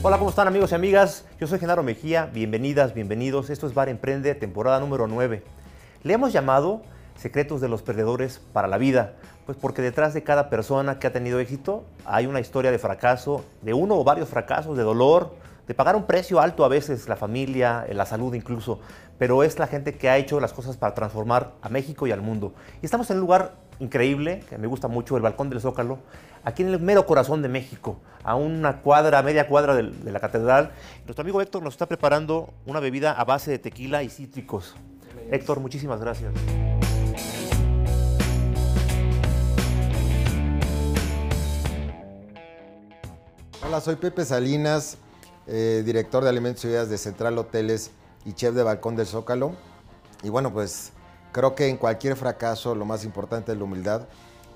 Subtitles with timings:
[0.00, 1.24] Hola, ¿cómo están amigos y amigas?
[1.40, 3.50] Yo soy Genaro Mejía, bienvenidas, bienvenidos.
[3.50, 5.42] Esto es Bar Emprende, temporada número 9.
[6.04, 6.82] Le hemos llamado
[7.16, 9.14] Secretos de los Perdedores para la Vida,
[9.44, 13.44] pues porque detrás de cada persona que ha tenido éxito hay una historia de fracaso,
[13.62, 15.34] de uno o varios fracasos, de dolor,
[15.66, 18.78] de pagar un precio alto a veces, la familia, la salud incluso,
[19.18, 22.22] pero es la gente que ha hecho las cosas para transformar a México y al
[22.22, 22.54] mundo.
[22.82, 25.98] Y estamos en un lugar increíble, que me gusta mucho, el Balcón del Zócalo,
[26.44, 30.72] aquí en el mero corazón de México, a una cuadra, media cuadra de, la catedral.
[31.04, 34.74] Nuestro amigo Héctor nos está preparando una bebida a base de tequila y cítricos.
[35.30, 36.32] Héctor, muchísimas gracias.
[43.66, 44.96] Hola, soy Pepe Salinas,
[45.46, 47.90] eh, director de alimentos y bebidas de Central Hoteles
[48.24, 49.52] y chef de Balcón del Zócalo.
[50.22, 50.92] Y bueno, pues
[51.32, 54.08] creo que en cualquier fracaso lo más importante es la humildad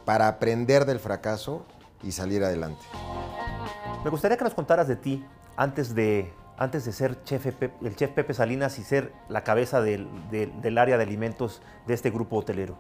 [0.05, 1.65] para aprender del fracaso
[2.03, 2.83] y salir adelante.
[4.05, 5.25] Me gustaría que nos contaras de ti
[5.56, 10.09] antes de, antes de ser chef, el chef Pepe Salinas y ser la cabeza del,
[10.31, 12.77] del, del área de alimentos de este grupo hotelero.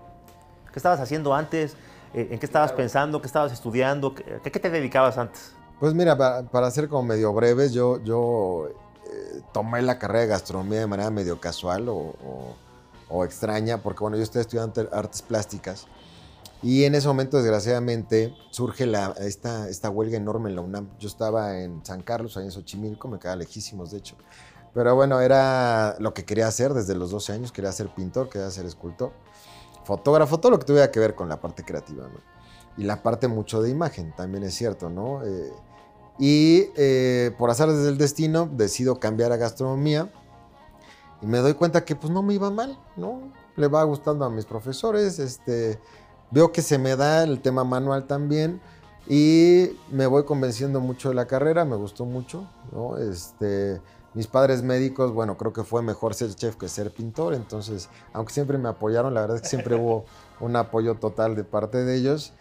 [0.72, 1.76] ¿Qué estabas haciendo antes?
[2.14, 3.20] Eh, ¿En qué estabas pensando?
[3.20, 4.14] ¿Qué estabas estudiando?
[4.14, 5.54] ¿Qué, qué te dedicabas antes?
[5.78, 10.26] Pues mira, para, para ser como medio breves, yo, yo eh, tomé la carrera de
[10.28, 12.56] gastronomía de manera medio casual o, o,
[13.12, 15.86] o, extraña, porque bueno, yo estoy estudiando artes plásticas
[16.62, 20.90] y en ese momento, desgraciadamente, surge la, esta, esta huelga enorme en la UNAM.
[21.00, 24.14] Yo estaba en San Carlos, ahí en Xochimilco, me quedaba lejísimos, de hecho.
[24.72, 28.48] Pero bueno, era lo que quería hacer desde los 12 años, quería ser pintor, quería
[28.50, 29.12] ser escultor,
[29.84, 32.08] fotógrafo, todo lo que tuviera que ver con la parte creativa.
[32.76, 35.24] Y la parte mucho de imagen, también es cierto, ¿no?
[35.24, 35.52] Eh,
[36.18, 40.12] y eh, por azar desde el destino, decido cambiar a gastronomía
[41.22, 43.32] y me doy cuenta que pues no me iba mal, ¿no?
[43.56, 45.78] Le va gustando a mis profesores, este,
[46.30, 48.60] veo que se me da el tema manual también
[49.08, 52.98] y me voy convenciendo mucho de la carrera, me gustó mucho, ¿no?
[52.98, 53.80] Este,
[54.14, 58.32] mis padres médicos, bueno, creo que fue mejor ser chef que ser pintor, entonces, aunque
[58.32, 60.04] siempre me apoyaron, la verdad es que siempre hubo
[60.40, 62.32] un apoyo total de parte de ellos.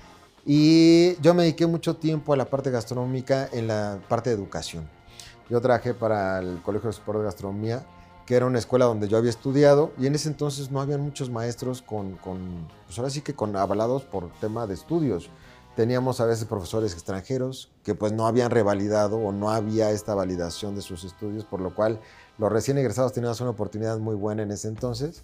[0.44, 4.90] Y yo me dediqué mucho tiempo a la parte gastronómica en la parte de educación.
[5.52, 7.86] Yo trabajé para el Colegio Superior de Gastronomía,
[8.32, 11.30] que era una escuela donde yo había estudiado, y en ese entonces no había muchos
[11.30, 15.30] maestros con, con pues ahora sí que con avalados por tema de estudios.
[15.76, 20.76] Teníamos a veces profesores extranjeros que pues no habían revalidado o no había esta validación
[20.76, 22.00] de sus estudios, por lo cual
[22.38, 25.24] los recién egresados teníamos una oportunidad muy buena en ese entonces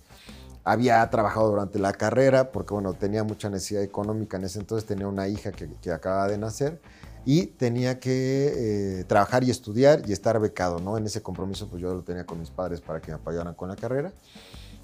[0.66, 5.08] había trabajado durante la carrera porque, bueno, tenía mucha necesidad económica en ese entonces, tenía
[5.08, 6.82] una hija que, que acababa de nacer
[7.28, 10.98] y tenía que eh, trabajar y estudiar y estar becado, ¿no?
[10.98, 13.68] En ese compromiso, pues yo lo tenía con mis padres para que me apoyaran con
[13.68, 14.14] la carrera.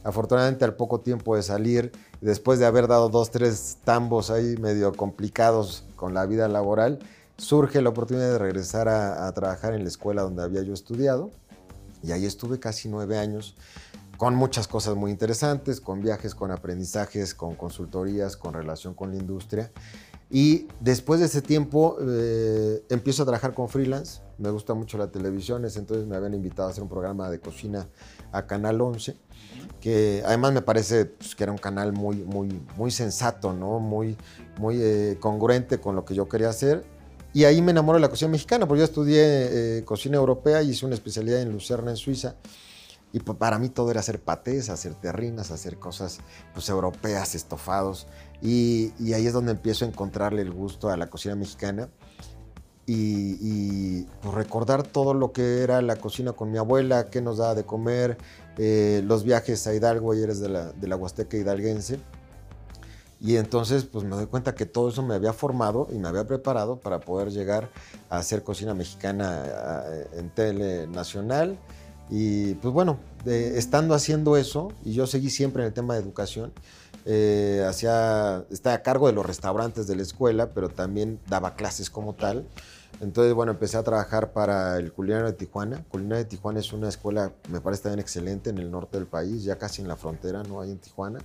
[0.04, 4.92] Afortunadamente, al poco tiempo de salir, después de haber dado dos, tres tambos ahí medio
[4.92, 7.00] complicados con la vida laboral,
[7.38, 11.31] surge la oportunidad de regresar a, a trabajar en la escuela donde había yo estudiado.
[12.04, 13.56] Y ahí estuve casi nueve años
[14.18, 19.16] con muchas cosas muy interesantes, con viajes, con aprendizajes, con consultorías, con relación con la
[19.16, 19.72] industria.
[20.30, 24.22] Y después de ese tiempo eh, empiezo a trabajar con freelance.
[24.38, 27.88] Me gusta mucho la televisión, entonces me habían invitado a hacer un programa de cocina
[28.32, 29.16] a Canal 11,
[29.80, 33.80] que además me parece pues, que era un canal muy, muy, muy sensato, ¿no?
[33.80, 34.18] muy,
[34.58, 36.84] muy eh, congruente con lo que yo quería hacer.
[37.32, 40.70] Y ahí me enamoro de la cocina mexicana, porque yo estudié eh, cocina europea y
[40.70, 42.36] hice una especialidad en Lucerna, en Suiza.
[43.13, 46.19] Y para mí todo era hacer patés, hacer terrinas, hacer cosas
[46.53, 48.07] pues, europeas, estofados.
[48.41, 51.90] Y, y, ahí es donde empiezo a encontrarle el gusto a la cocina mexicana.
[52.88, 57.38] Y, y pues, recordar todo lo que era la cocina con mi abuela, qué nos
[57.38, 58.18] daba de comer,
[58.57, 62.00] eh, los viajes a Hidalgo, y eres de la, de la Huasteca hidalguense.
[63.22, 66.25] Y entonces pues me doy cuenta que todo eso me había formado y me había
[66.25, 67.69] preparado para poder llegar
[68.09, 71.57] a hacer cocina mexicana en tele nacional
[72.16, 76.01] y pues bueno, eh, estando haciendo eso, y yo seguí siempre en el tema de
[76.01, 76.53] educación,
[77.06, 81.89] eh, hacía, estaba a cargo de los restaurantes de la escuela, pero también daba clases
[81.89, 82.48] como tal.
[83.01, 85.83] Entonces, bueno, empecé a trabajar para el Culinario de Tijuana.
[85.89, 89.44] Culinario de Tijuana es una escuela, me parece también excelente, en el norte del país,
[89.44, 90.62] ya casi en la frontera, ¿no?
[90.62, 91.18] Ahí en Tijuana.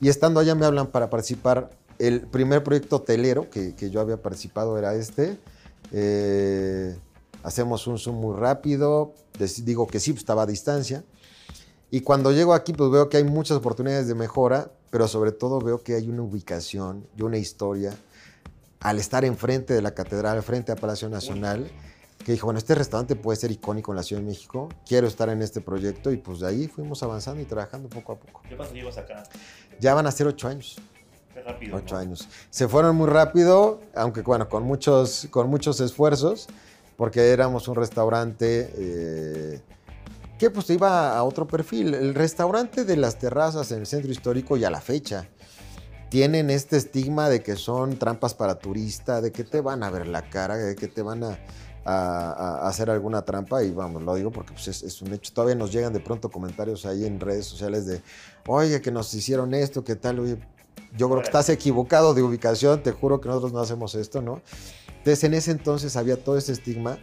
[0.00, 1.70] Y estando allá me hablan para participar.
[2.00, 5.38] El primer proyecto hotelero que, que yo había participado era este.
[5.92, 6.96] Eh,
[7.42, 9.14] hacemos un zoom muy rápido,
[9.64, 11.04] digo que sí, pues estaba a distancia.
[11.90, 15.60] Y cuando llego aquí, pues veo que hay muchas oportunidades de mejora, pero sobre todo
[15.60, 17.94] veo que hay una ubicación y una historia
[18.80, 21.70] al estar enfrente de la catedral, frente a Palacio Nacional,
[22.24, 25.28] que dijo, bueno, este restaurante puede ser icónico en la Ciudad de México, quiero estar
[25.28, 28.42] en este proyecto y pues de ahí fuimos avanzando y trabajando poco a poco.
[28.48, 29.22] ¿Qué pasó llevas acá?
[29.80, 30.76] Ya van a ser ocho años.
[31.32, 31.76] Qué rápido.
[31.76, 32.00] Ocho ¿no?
[32.00, 32.28] años.
[32.50, 36.48] Se fueron muy rápido, aunque bueno, con muchos, con muchos esfuerzos,
[36.96, 39.60] porque éramos un restaurante eh,
[40.38, 41.94] que pues iba a otro perfil.
[41.94, 45.28] El restaurante de las terrazas en el centro histórico y a la fecha
[46.12, 50.06] tienen este estigma de que son trampas para turista, de que te van a ver
[50.06, 51.38] la cara, de que te van a,
[52.66, 53.64] hacer alguna trampa.
[53.64, 55.32] Y vamos, lo digo porque pues, es, un hecho.
[55.32, 58.02] Todavía nos llegan de pronto comentarios ahí en redes sociales de,
[58.46, 60.38] oye, que nos hicieron esto, qué tal,
[60.96, 64.42] yo creo que estás equivocado de ubicación, te juro que nosotros no hacemos esto, ¿no?
[65.02, 66.96] Entonces en ese entonces había todo ese estigma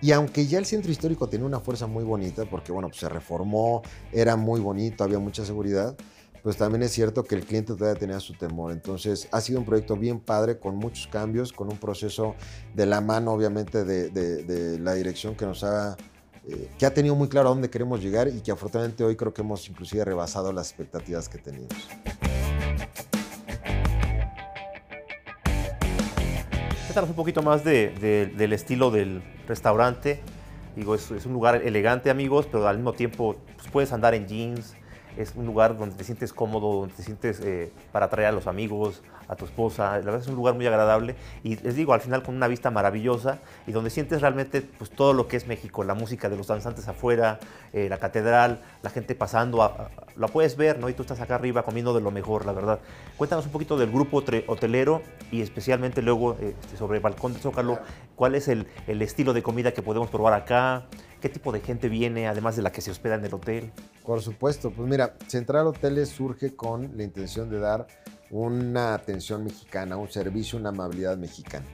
[0.00, 3.08] y aunque ya el centro histórico tenía una fuerza muy bonita, porque bueno, pues se
[3.08, 3.82] reformó,
[4.12, 5.96] era muy bonito, había mucha seguridad,
[6.42, 8.72] pues también es cierto que el cliente todavía tenía su temor.
[8.72, 12.34] Entonces ha sido un proyecto bien padre, con muchos cambios, con un proceso
[12.74, 15.96] de la mano obviamente de, la dirección que nos ha...
[16.48, 19.32] Eh, que ha tenido muy claro a dónde queremos llegar y que afortunadamente hoy creo
[19.32, 21.76] que hemos inclusive rebasado las expectativas que teníamos.
[26.96, 30.20] Un poquito más del estilo del restaurante.
[30.74, 34.26] Digo, es, es, un lugar elegante, amigos, pero al mismo tiempo pues, puedes andar en
[34.26, 34.74] jeans.
[35.18, 38.46] Es un lugar donde te sientes cómodo, donde te sientes eh, para atraer a los
[38.46, 39.98] amigos, a tu esposa.
[39.98, 42.70] La verdad es un lugar muy agradable y les digo, al final con una vista
[42.70, 46.46] maravillosa y donde sientes realmente pues, todo lo que es México, la música de los
[46.46, 47.40] danzantes afuera,
[47.72, 50.88] eh, la catedral, la gente pasando, a, la puedes ver, ¿no?
[50.88, 52.78] Y tú estás acá arriba comiendo de lo mejor, la verdad.
[53.16, 57.80] Cuéntanos un poquito del grupo hotelero y especialmente luego este, sobre el Balcón de Zócalo,
[58.14, 60.86] ¿cuál es el, el estilo de comida que podemos probar acá?
[61.20, 63.72] ¿Qué tipo de gente viene, además de la que se hospeda en el hotel?
[64.04, 67.88] Por supuesto, pues mira, Central Hoteles surge con la intención de dar
[68.30, 71.66] una atención mexicana, un servicio, una amabilidad mexicana.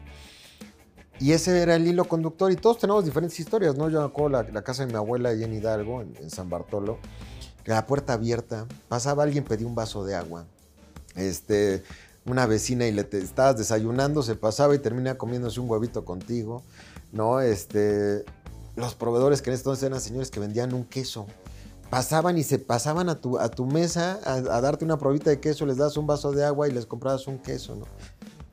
[1.21, 3.89] Y ese era el hilo conductor y todos tenemos diferentes historias, ¿no?
[3.89, 6.99] Yo me acuerdo la, casa de mi abuela ahí en Hidalgo, en, San Bartolo,
[7.67, 10.47] la puerta abierta, pasaba alguien, pedía un vaso de agua,
[11.15, 11.85] este,
[12.25, 16.63] una vecina y le estabas desayunando, se pasaba y termina comiéndose un huevito contigo,
[17.13, 17.41] ¿no?
[17.41, 18.25] Este,
[18.77, 21.27] los proveedores que en ese entonces eran señores que vendían un queso,
[21.91, 25.67] pasaban y se pasaban a tu, a tu mesa a, darte una probita de queso,
[25.67, 27.87] les das un vaso de agua y les comprabas un queso, ¿no?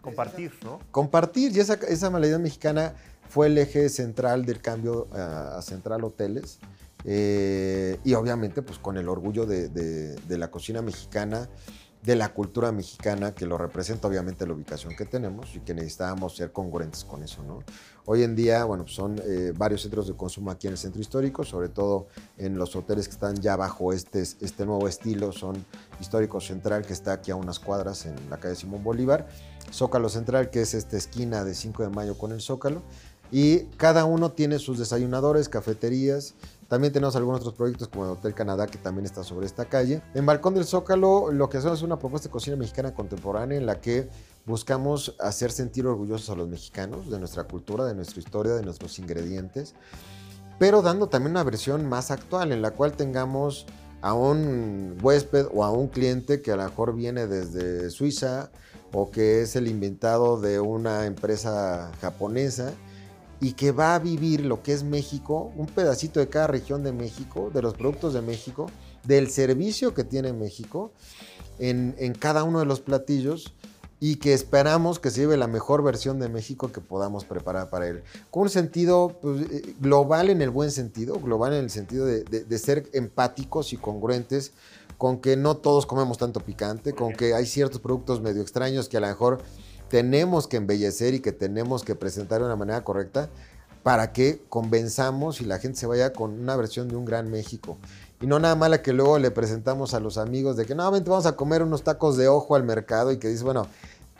[0.01, 0.79] Compartir, ¿no?
[0.91, 2.95] Compartir, y esa, esa mexicana
[3.29, 6.59] fue el eje central del cambio a, Central Hoteles.
[7.03, 11.49] Eh, y obviamente, pues con el orgullo de, de la cocina mexicana,
[12.03, 16.35] de la cultura mexicana que lo representa obviamente la ubicación que tenemos y que necesitábamos
[16.35, 17.63] ser congruentes con eso, ¿no?
[18.05, 21.43] Hoy en día, bueno, son eh, varios centros de consumo aquí en el centro histórico,
[21.43, 22.07] sobre todo
[22.37, 25.63] en los hoteles que están ya bajo este, este nuevo estilo, son
[25.99, 29.27] Histórico Central, que está aquí a unas cuadras en la calle Simón Bolívar,
[29.71, 32.81] Zócalo Central, que es esta esquina de 5 de mayo con el Zócalo,
[33.31, 36.33] y cada uno tiene sus desayunadores, cafeterías,
[36.71, 40.01] también tenemos algunos otros proyectos como el Hotel Canadá que también está sobre esta calle.
[40.13, 43.65] En Balcón del Zócalo lo que hacemos es una propuesta de cocina mexicana contemporánea en
[43.65, 44.07] la que
[44.45, 48.99] buscamos hacer sentir orgullosos a los mexicanos de nuestra cultura, de nuestra historia, de nuestros
[48.99, 49.75] ingredientes,
[50.59, 53.65] pero dando también una versión más actual en la cual tengamos
[54.01, 58.51] a un huésped o a un cliente que a lo mejor viene desde Suiza
[58.93, 62.73] o que es el inventado de una empresa japonesa
[63.39, 66.91] y que va a vivir lo que es México, un pedacito de cada región de
[66.91, 68.67] México, de los productos de México,
[69.03, 70.91] del servicio que tiene México
[71.57, 73.53] en, cada uno de los platillos
[74.03, 77.87] y que esperamos que se lleve la mejor versión de México que podamos preparar para
[77.87, 78.01] él.
[78.31, 82.23] Con un sentido pues, eh, global en el buen sentido, global en el sentido de,
[82.23, 84.53] de, ser empáticos y congruentes
[84.97, 88.97] con que no todos comemos tanto picante, con que hay ciertos productos medio extraños que
[88.97, 89.37] a lo mejor
[89.87, 93.29] tenemos que embellecer y que tenemos que presentar de una manera correcta
[93.83, 97.77] para que convenzamos y la gente se vaya con una versión de un gran México.
[98.21, 101.25] Y no nada mala que luego le presentamos a los amigos de que no, vamos
[101.25, 103.67] a comer unos tacos de ojo al mercado y que dice, bueno,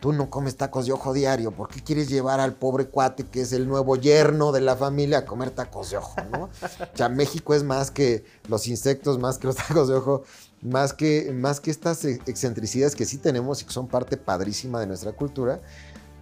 [0.00, 3.42] tú no comes tacos de ojo diario, ¿por qué quieres llevar al pobre cuate que
[3.42, 6.44] es el nuevo yerno de la familia a comer tacos de ojo, no?
[6.44, 10.24] O sea, México es más que los insectos, más que los tacos de ojo
[10.62, 14.86] más que, más que estas excentricidades que sí tenemos y que son parte padrísima de
[14.86, 15.60] nuestra cultura,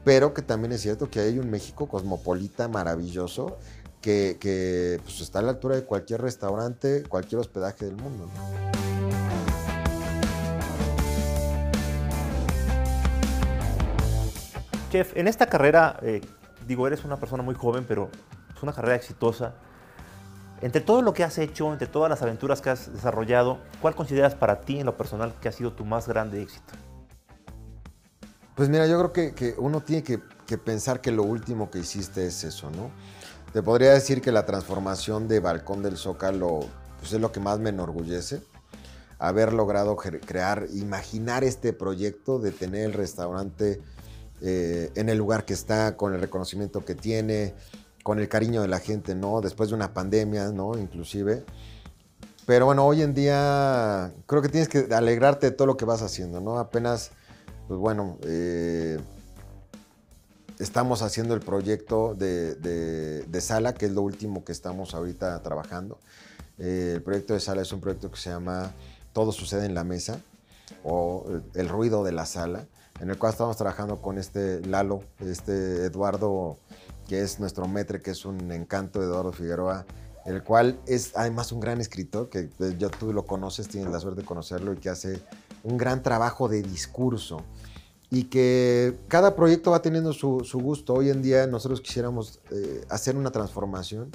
[0.05, 3.59] pero que también es cierto que hay un México cosmopolita maravilloso
[4.01, 8.29] que, pues, está a la altura de cualquier restaurante, cualquier hospedaje del mundo.
[14.91, 16.21] Chef, en esta carrera, eh,
[16.67, 18.11] digo, eres una persona muy joven, pero
[18.55, 19.55] es una carrera exitosa.
[20.63, 24.35] Entre todo lo que has hecho, entre todas las aventuras que has desarrollado, ¿cuál consideras
[24.35, 26.75] para ti en lo personal que ha sido tu más grande éxito?
[28.57, 30.19] Pues mira, yo creo que, uno tiene que,
[30.59, 32.91] pensar que lo último que hiciste es eso, ¿no?
[33.53, 36.61] Te podría decir que la transformación de Balcón del Zócalo
[37.01, 38.41] pues es lo que más me enorgullece.
[39.19, 43.81] Haber logrado crear, imaginar este proyecto de tener el restaurante
[44.41, 47.55] eh, en el lugar que está, con el reconocimiento que tiene,
[48.05, 49.41] con el cariño de la gente, ¿no?
[49.41, 50.79] Después de una pandemia, ¿no?
[50.79, 51.45] Inclusive.
[52.47, 56.03] Pero bueno, hoy en día creo que tienes que alegrarte de todo lo que vas
[56.03, 56.59] haciendo, ¿no?
[56.59, 57.11] Apenas,
[57.67, 58.99] pues bueno, eh,
[60.61, 65.99] estamos haciendo el proyecto de, Sala, que es lo último que estamos ahorita trabajando.
[66.59, 68.73] Eh, el proyecto de Sala es un proyecto que se llama
[69.13, 70.21] Todo sucede en la mesa
[70.85, 72.67] o El ruido de la sala,
[73.01, 76.59] en el cual estamos trabajando con este Lalo, este Eduardo,
[77.09, 79.85] que es nuestro metre, que es un encanto de Eduardo Figueroa,
[80.27, 83.99] el cual es además un gran escritor, que eh, ya tú lo conoces, tienes la
[83.99, 85.21] suerte de conocerlo y que hace
[85.65, 87.43] un gran trabajo de discurso
[88.11, 90.95] y que cada proyecto va teniendo su, gusto.
[90.95, 94.11] Hoy en día nosotros quisiéramos eh, hacer una transformación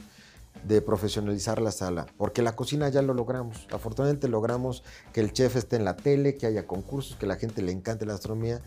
[0.68, 3.68] de profesionalizar la sala, porque la cocina ya lo logramos.
[3.72, 4.84] Afortunadamente logramos
[5.14, 8.06] que el chef esté en la tele, que haya concursos, que la gente le encante
[8.06, 8.62] la astronomía,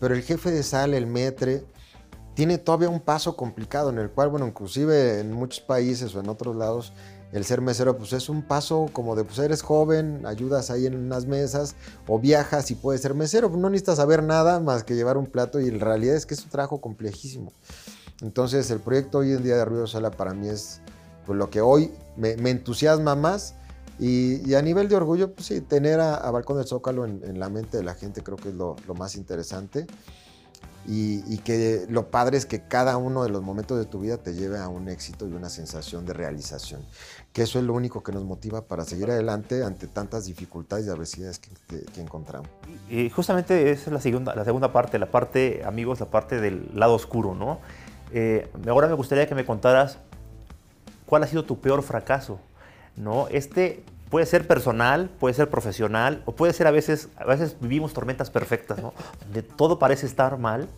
[0.00, 1.64] pero el jefe de sala, el metre,
[2.34, 6.28] tiene todavía un paso complicado en el cual, bueno, inclusive en muchos países o en
[6.28, 6.92] otros lados,
[7.34, 10.94] el ser mesero pues es un paso como de pues eres joven, ayudas ahí en
[10.94, 11.74] unas mesas
[12.06, 15.60] o viajas y puedes ser mesero, no necesitas saber nada más que llevar un plato
[15.60, 17.52] y en realidad es que es un trabajo complejísimo.
[18.22, 20.80] Entonces el proyecto hoy en día de Ruido Sala para mí es
[21.26, 23.56] pues, lo que hoy me, entusiasma más.
[23.98, 27.76] Y, a nivel de orgullo, pues sí, tener a, Balcón del Zócalo en, la mente
[27.76, 29.86] de la gente creo que es lo más interesante
[30.86, 34.34] y, que lo padre es que cada uno de los momentos de tu vida te
[34.34, 36.82] lleve a un éxito y una sensación de realización.
[37.32, 40.90] Que eso es lo único que nos motiva para seguir adelante ante tantas dificultades y
[40.90, 42.48] adversidades que, encontramos.
[42.90, 46.70] Y justamente esa es la segunda, la segunda parte, la parte, amigos, la parte del
[46.74, 47.60] lado oscuro, ¿no?
[48.12, 49.98] Eh, ahora me gustaría que me contaras
[51.06, 52.38] cuál ha sido tu peor fracaso,
[52.96, 53.28] ¿no?
[53.28, 53.82] Este
[54.14, 58.30] puede ser personal, puede ser profesional, o puede ser a veces, a veces vivimos tormentas
[58.30, 58.94] perfectas, ¿no?
[59.24, 60.68] Donde todo parece estar mal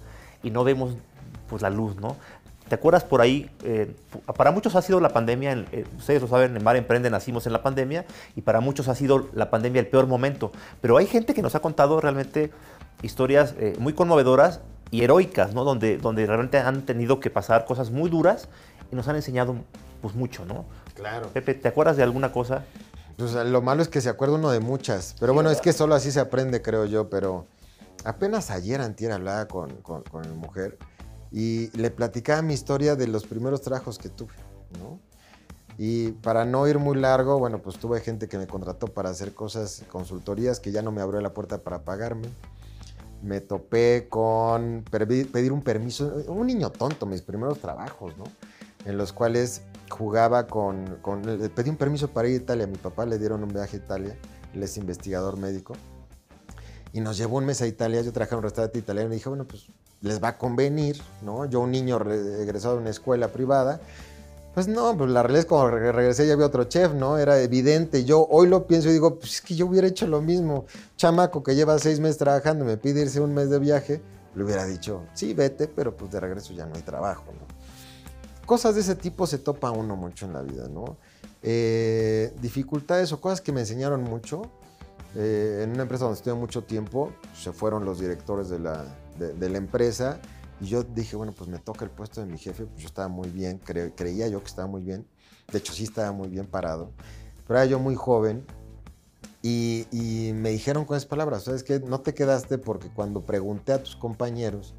[0.43, 0.95] y no vemos
[1.47, 2.17] pues la luz, ¿no?
[2.67, 3.51] ¿Te acuerdas por ahí?
[3.63, 3.95] Eh,
[4.39, 7.53] para muchos ha sido la pandemia, eh, ustedes lo saben, en Mar Emprende nacimos en
[7.53, 10.51] la pandemia y para muchos ha sido la pandemia el peor momento.
[10.81, 12.53] Pero hay gente que nos ha contado realmente
[13.03, 15.65] historias eh, muy conmovedoras y heroicas, ¿no?
[15.65, 18.49] Donde, donde realmente han tenido que pasar cosas muy duras
[18.91, 19.57] y nos han enseñado
[20.01, 20.65] pues mucho, ¿no?
[20.95, 21.29] Claro.
[21.35, 22.65] Pepe, ¿te acuerdas de alguna cosa?
[23.19, 25.15] Lo malo es que se acuerda uno de muchas.
[25.19, 27.09] Pero bueno, es que solo así se aprende, creo yo.
[27.09, 27.47] Pero
[28.05, 30.79] apenas ayer antier hablaba con, con, mi mujer
[31.33, 34.35] y le platicaba mi historia de los primeros trabajos que tuve,
[34.79, 35.01] ¿no?
[35.79, 39.35] Y para no ir muy largo, bueno, pues tuve gente que me contrató para hacer
[39.35, 42.29] cosas, consultorías, que ya no me abrió la puerta para pagarme.
[43.23, 48.25] Me topé con pedir un permiso, un niño tonto, mis primeros trabajos, ¿no?
[48.87, 53.07] En los cuales jugaba con, con, pedí un permiso para ir a Italia, mi papá
[53.07, 54.19] le dieron un viaje a Italia,
[54.55, 55.75] él es investigador médico,
[56.93, 59.29] y nos llevó un mes a Italia, yo trabajaba en un restaurante italiano y dije,
[59.29, 59.67] bueno, pues
[60.01, 61.45] les va a convenir, ¿no?
[61.45, 63.81] Yo un niño egresado de una escuela privada,
[64.55, 67.19] pues no, pues la realidad es como regresé ya había otro chef, ¿no?
[67.19, 68.07] Era evidente.
[68.07, 70.65] Yo hoy lo pienso y digo, pues es que yo hubiera hecho lo mismo.
[70.97, 74.01] Chamaco que lleva seis meses trabajando, me pide irse un mes de viaje,
[74.35, 77.56] le hubiera dicho, sí, vete, pero pues de regreso ya no hay trabajo, ¿no?
[78.47, 80.97] Cosas de ese tipo se topa uno mucho en la vida, ¿no?
[81.43, 84.43] Eh, dificultades o cosas que me enseñaron mucho.
[85.15, 88.85] Eh, en una empresa donde estuve mucho tiempo, se fueron los directores de la,
[89.19, 90.21] de, la, empresa
[90.61, 93.09] y yo dije, bueno, pues me toca el puesto de mi jefe, pues yo estaba
[93.09, 95.07] muy bien, creía yo que estaba muy bien,
[95.51, 96.91] de hecho sí estaba muy bien parado,
[97.47, 98.45] pero era yo muy joven
[99.41, 101.81] y, y me dijeron con esas palabras, ¿sabes qué?
[101.81, 104.75] No te quedaste porque cuando pregunté a tus compañeros,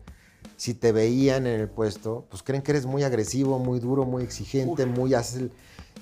[0.57, 4.23] si te veían en el puesto, pues creen que eres muy agresivo, muy duro, muy
[4.23, 5.49] exigente, muy así.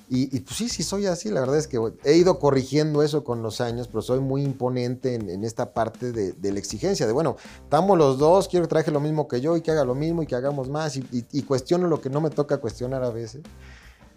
[0.07, 1.29] Y, pues sí, sí soy así.
[1.29, 5.15] La verdad es que he ido corrigiendo eso con los años, pero soy muy imponente
[5.15, 7.05] en, esta parte de, la exigencia.
[7.05, 9.83] De bueno, estamos los dos, quiero que traje lo mismo que yo y que haga
[9.83, 10.95] lo mismo y que hagamos más.
[10.95, 13.41] Y, cuestiono lo que no me toca cuestionar a veces.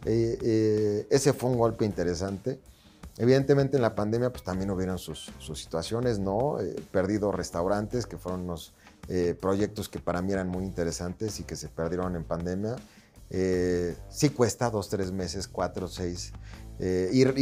[0.04, 2.60] Eh, eh, ese fue un golpe interesante.
[3.16, 6.60] Evidentemente en la pandemia pues también hubieron sus, situaciones, ¿no?
[6.60, 8.74] He perdido restaurantes que fueron unos
[9.08, 12.76] eh, proyectos que para mí eran muy interesantes y que se perdieron en pandemia.
[13.30, 16.32] Eh, sí cuesta dos, tres meses, cuatro, seis,
[16.78, 17.34] eh, ir,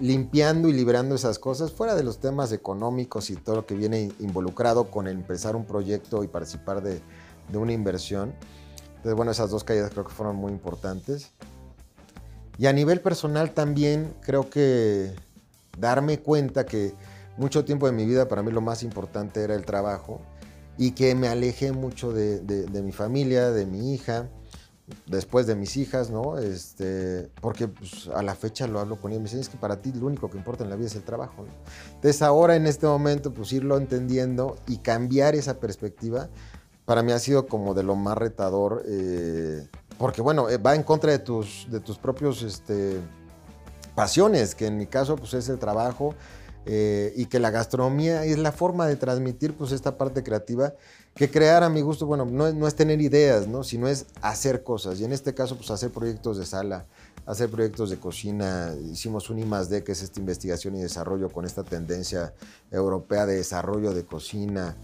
[0.00, 4.10] limpiando y liberando esas cosas, fuera de los temas económicos y todo lo que viene
[4.18, 7.00] involucrado con empezar un proyecto y participar de,
[7.50, 8.34] de una inversión.
[8.88, 11.30] Entonces, bueno, esas dos caídas creo que fueron muy importantes.
[12.58, 15.14] Y a nivel personal también creo que
[15.78, 16.94] darme cuenta que
[17.36, 20.20] mucho tiempo de mi vida para mí lo más importante era el trabajo
[20.78, 24.28] y que me alejé mucho de, mi familia, de mi hija,
[25.06, 26.38] después de mis hijas, ¿no?
[26.38, 29.80] Este, porque pues, a la fecha lo hablo con ellos, me dicen, es que para
[29.80, 31.46] ti lo único que importa en la vida es el trabajo.
[31.94, 36.28] Entonces ahora en este momento, pues irlo entendiendo y cambiar esa perspectiva,
[36.84, 40.82] para mí ha sido como de lo más retador, eh, porque bueno, eh, va en
[40.82, 43.00] contra de tus, de tus propios este,
[43.94, 46.14] pasiones, que en mi caso pues es el trabajo,
[46.64, 50.74] eh, y que la gastronomía es la forma de transmitir pues esta parte creativa
[51.14, 53.64] que crear a mi gusto, bueno, no, no, es tener ideas, ¿no?
[53.64, 55.00] sino es hacer cosas.
[55.00, 56.86] Y en este caso, pues hacer proyectos de sala,
[57.26, 58.74] hacer proyectos de cocina.
[58.90, 62.32] Hicimos un I+D, que es esta investigación y desarrollo con esta tendencia
[62.70, 64.76] europea de desarrollo de cocina.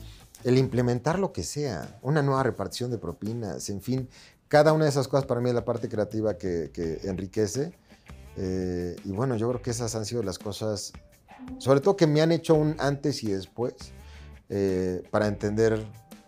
[0.45, 4.09] El implementar lo que sea, una nueva repartición de propinas, en fin,
[4.49, 7.73] cada una de esas cosas para mí es la parte creativa que, que enriquece.
[8.37, 10.93] Eh, y bueno, yo creo que esas han sido las cosas,
[11.59, 13.75] sobre todo que me han hecho un antes y después,
[14.51, 15.79] eh, para entender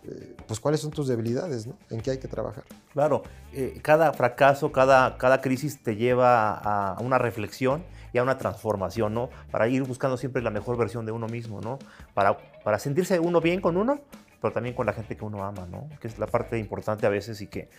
[0.03, 1.77] eh, pues cuáles son tus debilidades, ¿no?
[1.91, 2.63] En qué hay que trabajar.
[2.93, 3.21] Claro,
[3.53, 9.13] eh, cada fracaso, cada, cada crisis te lleva a una reflexión y a una transformación,
[9.13, 9.29] ¿no?
[9.51, 11.79] Para ir buscando siempre la mejor versión de uno mismo, ¿no?
[12.13, 14.01] Para, para sentirse uno bien con uno,
[14.41, 15.87] pero también con la gente que uno ama, ¿no?
[15.99, 17.69] Que es la parte importante a veces y que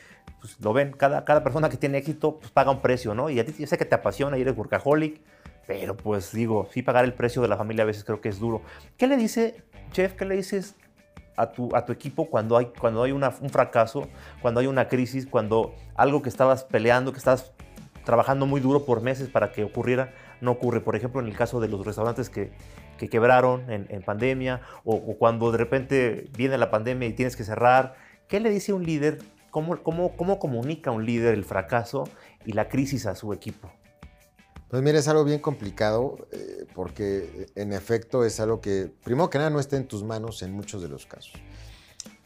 [0.41, 3.29] pues, lo ven, cada, cada persona que tiene éxito pues, paga un precio, ¿no?
[3.31, 5.21] Y a ti yo sé que te apasiona y eres workaholic,
[5.67, 8.39] pero pues digo, sí pagar el precio de la familia a veces creo que es
[8.39, 8.63] duro.
[8.97, 10.75] ¿Qué le dice, chef, qué le dices
[11.37, 14.09] a tu, a tu equipo cuando hay, cuando hay un fracaso,
[14.41, 17.53] cuando hay una crisis, cuando algo que estabas peleando, que estabas
[18.05, 20.81] trabajando muy duro por meses para que ocurriera, no ocurre.
[20.81, 22.53] Por ejemplo, en el caso de los restaurantes que,
[22.99, 27.37] que quebraron en, en pandemia o, o, cuando de repente viene la pandemia y tienes
[27.37, 27.95] que cerrar.
[28.29, 29.19] ¿Qué le dice un líder?
[29.51, 32.09] ¿Cómo, cómo, cómo comunica un líder el fracaso
[32.45, 33.71] y la crisis a su equipo?
[34.73, 39.37] Pues mira, es algo bien complicado eh, porque en efecto es algo que, primero que
[39.37, 41.35] nada, no está en tus manos en muchos de los casos.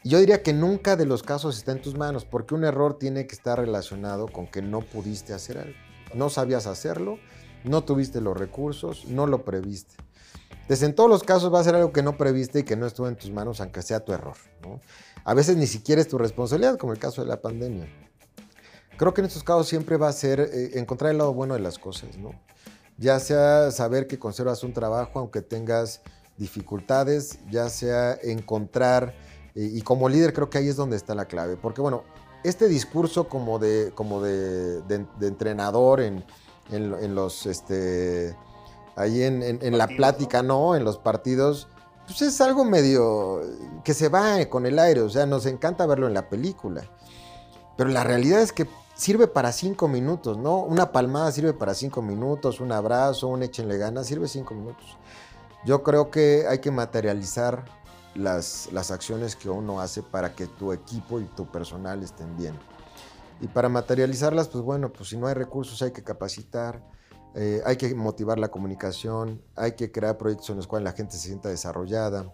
[0.05, 3.27] Yo diría que nunca de los casos está en tus manos porque un error tiene
[3.27, 5.75] que estar relacionado con que no pudiste hacer algo.
[6.13, 7.19] No sabías hacerlo,
[7.65, 9.95] no tuviste los recursos, no lo previste.
[10.53, 12.85] Entonces, en todos los casos va a ser algo que no previste y que no
[12.85, 14.37] estuvo en tus manos, aunque sea tu error.
[15.25, 18.06] A veces ni siquiera es tu responsabilidad, como el caso de la pandemia.
[18.97, 21.59] Creo que en estos casos siempre va a ser eh, encontrar el lado bueno de
[21.59, 22.31] las cosas, ¿no?
[22.97, 26.01] Ya sea saber que conservas un trabajo aunque tengas
[26.37, 29.13] dificultades, ya sea encontrar,
[29.53, 32.03] eh, y como líder creo que ahí es donde está la clave, porque bueno,
[32.43, 36.25] este discurso como de, como de, de, de entrenador en,
[36.71, 38.35] en, en, los, este,
[38.95, 40.75] ahí en, en la plática, ¿no?
[40.75, 41.67] En los partidos,
[42.07, 43.41] pues es algo medio
[43.83, 46.83] que se va con el aire, o sea, nos encanta verlo en la película.
[47.75, 50.57] Pero la realidad es que sirve para cinco minutos, ¿no?
[50.57, 54.97] Una palmada sirve para cinco minutos, un abrazo, un échenle ganas, sirve cinco minutos.
[55.65, 57.65] Yo creo que hay que materializar
[58.15, 62.57] las, las acciones que uno hace para que tu equipo y tu personal estén bien.
[63.39, 66.83] Y para materializarlas, pues bueno, pues si no hay recursos hay que capacitar,
[67.35, 71.13] eh, hay que motivar la comunicación, hay que crear proyectos en los cuales la gente
[71.13, 72.33] se sienta desarrollada,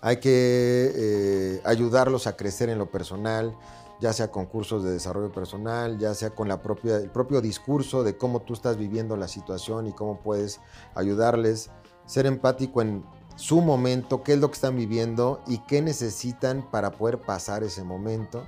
[0.00, 3.56] hay que eh, ayudarlos a crecer en lo personal,
[4.00, 8.04] ya sea con cursos de desarrollo personal, ya sea con la propia, el propio discurso
[8.04, 10.60] de cómo tú estás viviendo la situación y cómo puedes
[10.94, 11.70] ayudarles,
[12.06, 13.04] ser empático en
[13.36, 17.84] su momento, qué es lo que están viviendo y qué necesitan para poder pasar ese
[17.84, 18.44] momento.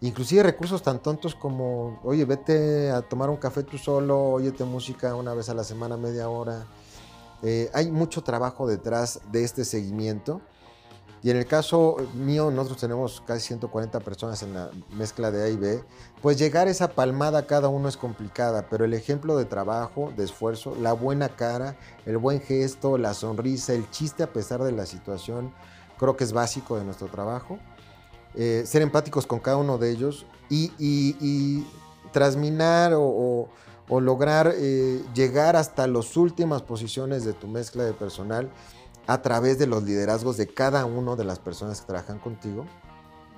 [0.00, 5.14] Inclusive recursos tan tontos como, oye, vete a tomar un café tú solo, óyete música
[5.14, 6.66] una vez a la semana, media hora.
[7.42, 10.40] Eh, hay mucho trabajo detrás de este seguimiento
[11.24, 15.48] y en el caso mío, nosotros tenemos casi 140 personas en la mezcla de A
[15.48, 15.82] y B,
[16.20, 20.76] pues llegar esa palmada cada uno es complicada, pero el ejemplo de trabajo, de esfuerzo,
[20.82, 25.50] la buena cara, el buen gesto, la sonrisa, el chiste a pesar de la situación,
[25.98, 27.58] creo que es básico de nuestro trabajo.
[28.34, 31.66] Eh, ser empáticos con cada uno de ellos y, y, y
[32.12, 33.48] trasminar o, o,
[33.88, 38.50] o lograr eh, llegar hasta las últimas posiciones de tu mezcla de personal
[39.06, 42.64] a través de los liderazgos de cada una de las personas que trabajan contigo,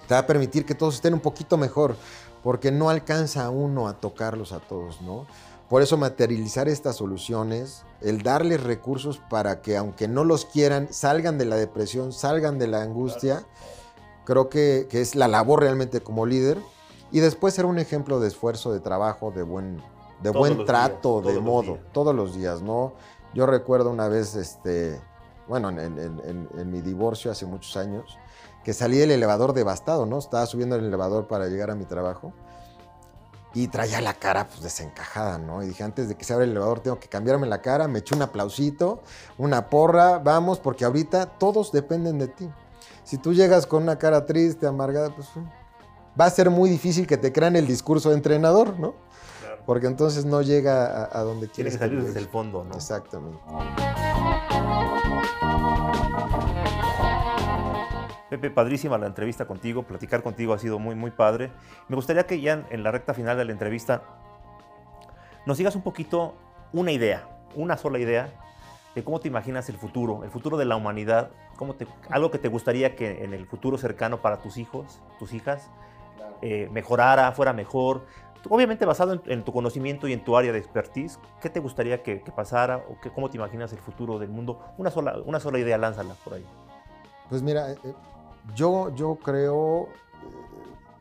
[0.06, 1.96] te va a permitir que todos estén un poquito mejor,
[2.42, 5.26] porque no alcanza a uno a tocarlos a todos, ¿no?
[5.68, 11.38] Por eso materializar estas soluciones, el darles recursos para que aunque no los quieran, salgan
[11.38, 13.44] de la depresión, salgan de la angustia,
[14.24, 16.58] creo que, que es la labor realmente como líder.
[17.10, 19.82] Y después ser un ejemplo de esfuerzo, de trabajo, de buen,
[20.22, 22.92] de buen trato, días, de modo, todos los días, ¿no?
[23.34, 25.00] Yo recuerdo una vez, este,
[25.48, 28.18] bueno, en, en, en, en, mi divorcio hace muchos años,
[28.64, 30.18] que salí del elevador devastado, ¿no?
[30.18, 32.32] Estaba subiendo el elevador para llegar a mi trabajo
[33.56, 35.62] y traía la cara pues desencajada, ¿no?
[35.62, 38.00] Y dije, antes de que se abra el elevador tengo que cambiarme la cara, me
[38.00, 39.02] eché un aplausito,
[39.38, 42.50] una porra, vamos, porque ahorita todos dependen de ti.
[43.02, 45.28] Si tú llegas con una cara triste, amargada, pues
[46.20, 48.94] va a ser muy difícil que te crean el discurso de entrenador, ¿no?
[49.64, 51.72] Porque entonces no llega a, a donde quieres.
[51.72, 52.74] Tienes que salir desde el fondo, ¿no?
[52.74, 53.38] Exactamente.
[58.28, 61.52] Pepe, padrísima la entrevista contigo, platicar contigo ha sido muy, muy padre.
[61.88, 64.02] Me gustaría que ya en la recta final de la entrevista
[65.46, 66.34] nos digas un poquito
[66.72, 68.32] una idea, una sola idea
[68.96, 72.38] de cómo te imaginas el futuro, el futuro de la humanidad, cómo te, algo que
[72.38, 75.70] te gustaría que en el futuro cercano para tus hijos, tus hijas,
[76.42, 78.06] eh, mejorara, fuera mejor.
[78.48, 82.22] Obviamente basado en, tu conocimiento y en tu área de expertise, ¿qué te gustaría que,
[82.34, 84.60] pasara o que, cómo te imaginas el futuro del mundo?
[84.78, 86.46] Una sola, una sola idea, lánzala por ahí.
[87.28, 87.78] Pues mira, eh,
[88.54, 89.88] yo, yo creo,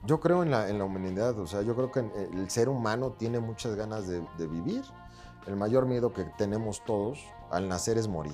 [0.06, 3.12] yo creo en la, en la, humanidad, o sea, yo creo que el ser humano
[3.12, 4.84] tiene muchas ganas de vivir.
[5.48, 8.34] El mayor miedo que tenemos todos al nacer es morir.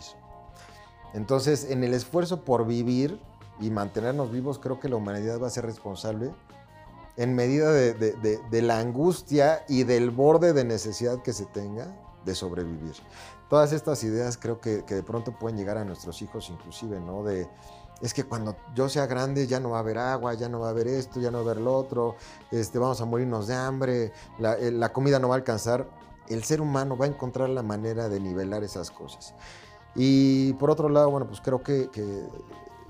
[1.14, 3.20] Entonces, en el esfuerzo por vivir
[3.60, 6.32] y mantenernos vivos, creo que la humanidad va a ser responsable
[7.17, 11.88] en medida de, de, de, la angustia y del borde de necesidad que se tenga
[12.26, 12.93] de sobrevivir.
[13.50, 17.24] Todas estas ideas creo que, que, de pronto pueden llegar a nuestros hijos inclusive, ¿no?
[17.24, 17.50] De,
[18.02, 20.67] es que cuando yo sea grande ya no va a haber agua, ya no va
[20.67, 22.15] a haber esto, ya no va a haber lo otro,
[22.50, 25.88] este, vamos a morirnos de hambre, la, eh, la comida no va a alcanzar.
[26.28, 29.36] El ser humano va a encontrar la manera de nivelar esas cosas.
[29.95, 32.24] Y por otro lado, bueno, pues creo que, que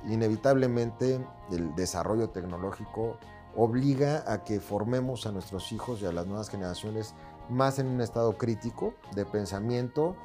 [0.08, 1.20] inevitablemente
[1.52, 3.18] el desarrollo tecnológico
[3.56, 7.14] obliga a que formemos a nuestros hijos y a las nuevas generaciones
[7.50, 10.16] más en un estado crítico de pensamiento,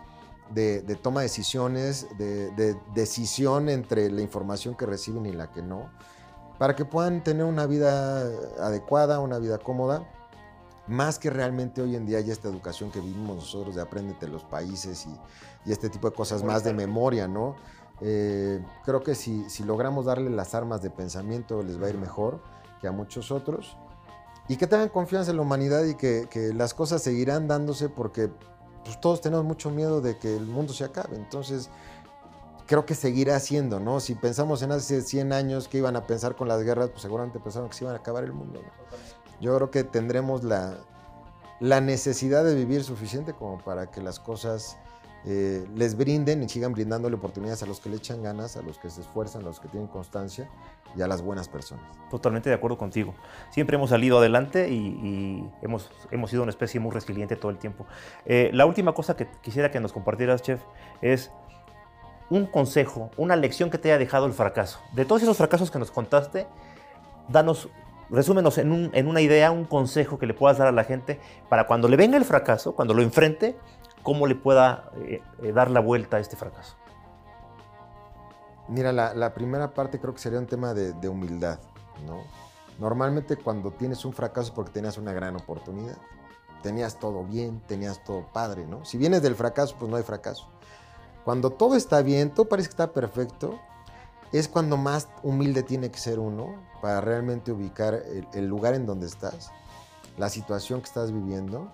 [0.50, 5.90] de, toma de decisiones, de, decisión entre la información que reciben y la que no,
[6.58, 8.22] para que puedan tener una vida
[8.60, 10.08] adecuada, una vida cómoda,
[10.86, 14.44] más que realmente hoy en día hay esta educación que vivimos nosotros de apréndete los
[14.44, 17.56] países y, este tipo de cosas más de memoria, ¿no?
[18.00, 21.98] Eh, creo que si, si logramos darle las armas de pensamiento les va a ir
[21.98, 22.40] mejor
[22.80, 23.76] que a muchos otros
[24.48, 28.30] y que tengan confianza en la humanidad y que, que las cosas seguirán dándose porque
[28.84, 31.16] pues todos tenemos mucho miedo de que el mundo se acabe.
[31.16, 31.68] Entonces,
[32.66, 33.98] creo que seguirá siendo, ¿no?
[33.98, 37.40] Si pensamos en hace 100 años que iban a pensar con las guerras, pues seguramente
[37.40, 38.60] pensaron que se iban a acabar el mundo.
[39.40, 40.78] Yo creo que tendremos la,
[41.60, 44.76] la necesidad de vivir suficiente como para que las cosas
[45.28, 48.78] eh, les brinden y sigan brindándole oportunidades a los que le echan ganas, a los
[48.78, 50.48] que se esfuerzan, a los que tienen constancia
[50.96, 51.84] y a las buenas personas.
[52.10, 53.12] Totalmente de acuerdo contigo.
[53.50, 57.86] Siempre hemos salido adelante y, hemos, hemos sido una especie muy resiliente todo el tiempo.
[58.24, 60.60] Eh, la última cosa que quisiera que nos compartieras, chef,
[61.02, 61.32] es
[62.30, 64.78] un consejo, una lección que te haya dejado el fracaso.
[64.92, 66.46] De todos esos fracasos que nos contaste,
[67.28, 67.68] danos,
[68.10, 71.66] resúmenos en, en una idea, un consejo que le puedas dar a la gente para
[71.66, 73.56] cuando le venga el fracaso, cuando lo enfrente,
[74.06, 76.76] cómo le pueda eh, eh, dar la vuelta a este fracaso?
[78.68, 81.58] Mira, la, primera parte creo que sería un tema de, humildad,
[82.06, 82.22] ¿no?
[82.78, 85.96] Normalmente cuando tienes un fracaso es porque tenías una gran oportunidad.
[86.62, 88.84] Tenías todo bien, tenías todo padre, ¿no?
[88.84, 90.46] Si vienes del fracaso, pues no hay fracaso.
[91.24, 93.58] Cuando todo está bien, todo parece que está perfecto,
[94.30, 99.06] es cuando más humilde tiene que ser uno para realmente ubicar el lugar en donde
[99.06, 99.50] estás,
[100.16, 101.68] la situación que estás viviendo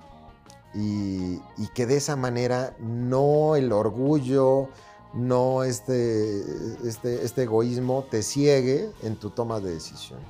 [0.75, 1.41] y,
[1.75, 4.69] que de esa manera no el orgullo,
[5.15, 6.41] no este,
[6.87, 10.21] este, este egoísmo te ciegue en tu toma de decisión.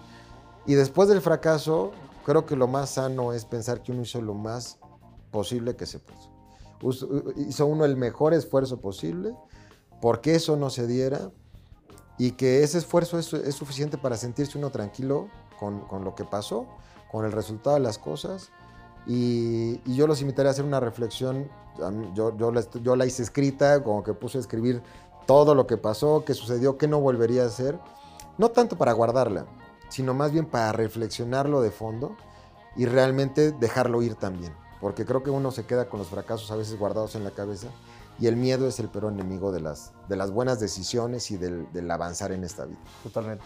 [0.66, 1.92] Y después del fracaso,
[2.24, 4.78] creo que lo más sano es pensar que uno hizo lo más
[5.30, 6.30] posible que se puso.
[7.36, 9.34] Hizo uno el mejor esfuerzo posible
[10.00, 11.30] porque eso no se diera
[12.18, 15.28] y que ese esfuerzo es, es suficiente para sentirse uno tranquilo
[15.60, 16.66] con, con, lo que pasó,
[17.10, 18.50] con el resultado de las cosas
[19.06, 21.50] y, yo los invitaría a hacer una reflexión.
[22.14, 24.82] Yo, yo, la, yo la hice escrita, como que puse a escribir
[25.26, 27.78] todo lo que pasó, qué sucedió, qué no volvería a hacer.
[28.38, 29.46] No tanto para guardarla,
[29.88, 32.16] sino más bien para reflexionarlo de fondo
[32.76, 34.54] y realmente dejarlo ir también.
[34.80, 37.68] Porque creo que uno se queda con los fracasos a veces guardados en la cabeza
[38.18, 41.70] y el miedo es el peor enemigo de las, de las buenas decisiones y del,
[41.72, 42.80] del avanzar en esta vida.
[43.02, 43.44] Totalmente.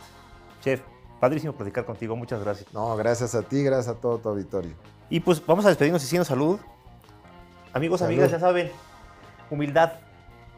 [0.63, 0.81] Chef,
[1.21, 2.73] padrísimo platicar contigo, muchas gracias.
[2.73, 4.75] No, gracias a ti, gracias a todo tu auditorio.
[5.09, 6.59] Y pues vamos a despedirnos diciendo salud.
[7.73, 8.71] Amigos, amigas, ya saben,
[9.51, 9.93] humildad.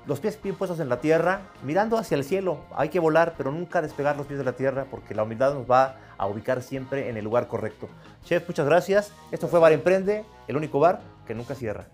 [0.06, 2.60] Los pies bien puestos en la tierra, mirando hacia el cielo.
[2.74, 5.70] Hay que volar, pero nunca despegar los pies de la tierra, porque la humildad nos
[5.70, 7.88] va a ubicar siempre en el lugar correcto.
[8.24, 9.12] Chef, muchas gracias.
[9.30, 11.88] Esto fue Bar Emprende, el único bar que nunca cierra.